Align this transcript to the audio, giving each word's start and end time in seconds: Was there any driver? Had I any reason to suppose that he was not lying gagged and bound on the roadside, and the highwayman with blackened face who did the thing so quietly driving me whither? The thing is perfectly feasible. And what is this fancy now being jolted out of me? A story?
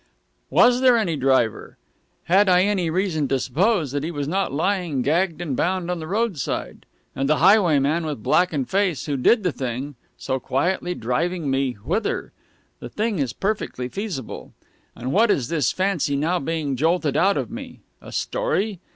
Was 0.49 0.81
there 0.81 0.97
any 0.97 1.15
driver? 1.15 1.77
Had 2.23 2.49
I 2.49 2.63
any 2.63 2.89
reason 2.89 3.27
to 3.27 3.39
suppose 3.39 3.91
that 3.91 4.03
he 4.03 4.09
was 4.09 4.27
not 4.27 4.51
lying 4.51 5.03
gagged 5.03 5.41
and 5.41 5.55
bound 5.55 5.91
on 5.91 5.99
the 5.99 6.07
roadside, 6.07 6.87
and 7.15 7.29
the 7.29 7.37
highwayman 7.37 8.07
with 8.07 8.23
blackened 8.23 8.67
face 8.67 9.05
who 9.05 9.15
did 9.15 9.43
the 9.43 9.51
thing 9.51 9.93
so 10.17 10.39
quietly 10.39 10.95
driving 10.95 11.51
me 11.51 11.73
whither? 11.73 12.31
The 12.79 12.89
thing 12.89 13.19
is 13.19 13.31
perfectly 13.31 13.89
feasible. 13.89 14.53
And 14.95 15.11
what 15.13 15.29
is 15.29 15.49
this 15.49 15.71
fancy 15.71 16.15
now 16.15 16.39
being 16.39 16.75
jolted 16.75 17.15
out 17.15 17.37
of 17.37 17.51
me? 17.51 17.81
A 18.01 18.11
story? 18.11 18.79